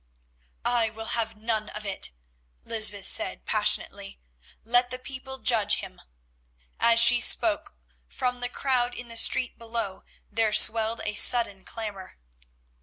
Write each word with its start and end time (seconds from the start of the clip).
"I 0.65 0.89
will 0.89 1.09
have 1.13 1.35
none 1.37 1.69
of 1.69 1.85
it," 1.85 2.09
Lysbeth 2.63 3.05
said 3.05 3.45
passionately, 3.45 4.19
"let 4.63 4.89
the 4.89 4.97
people 4.97 5.37
judge 5.37 5.75
him." 5.75 6.01
As 6.79 6.99
she 6.99 7.19
spoke, 7.19 7.75
from 8.07 8.39
the 8.39 8.49
crowd 8.49 8.95
in 8.95 9.09
the 9.09 9.15
street 9.15 9.59
below 9.59 10.03
there 10.31 10.53
swelled 10.53 11.01
a 11.05 11.13
sudden 11.13 11.65
clamour. 11.65 12.17